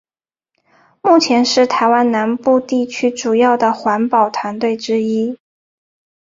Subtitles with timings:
[1.03, 5.37] 目前是台湾南部地区主要的环保团体之一。